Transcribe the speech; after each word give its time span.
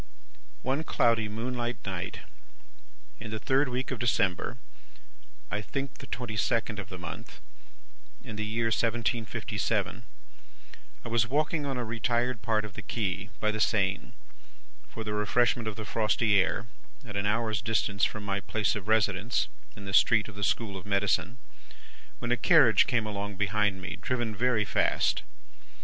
"One 0.63 0.83
cloudy 0.83 1.29
moonlight 1.29 1.77
night, 1.85 2.21
in 3.19 3.29
the 3.29 3.37
third 3.37 3.69
week 3.69 3.91
of 3.91 3.99
December 3.99 4.57
(I 5.51 5.61
think 5.61 5.99
the 5.99 6.07
twenty 6.07 6.35
second 6.37 6.79
of 6.79 6.89
the 6.89 6.97
month) 6.97 7.39
in 8.23 8.35
the 8.35 8.43
year 8.43 8.71
1757, 8.73 10.01
I 11.05 11.07
was 11.07 11.27
walking 11.27 11.67
on 11.67 11.77
a 11.77 11.85
retired 11.85 12.41
part 12.41 12.65
of 12.65 12.73
the 12.73 12.81
quay 12.81 13.29
by 13.39 13.51
the 13.51 13.59
Seine 13.59 14.13
for 14.89 15.03
the 15.03 15.13
refreshment 15.13 15.67
of 15.67 15.75
the 15.75 15.85
frosty 15.85 16.41
air, 16.41 16.65
at 17.05 17.15
an 17.15 17.27
hour's 17.27 17.61
distance 17.61 18.03
from 18.03 18.23
my 18.23 18.39
place 18.39 18.75
of 18.75 18.87
residence 18.87 19.49
in 19.75 19.85
the 19.85 19.93
Street 19.93 20.27
of 20.27 20.33
the 20.35 20.43
School 20.43 20.77
of 20.77 20.85
Medicine, 20.87 21.37
when 22.17 22.31
a 22.31 22.37
carriage 22.37 22.87
came 22.87 23.05
along 23.05 23.35
behind 23.35 23.79
me, 23.83 23.99
driven 24.01 24.35
very 24.35 24.65
fast. 24.65 25.21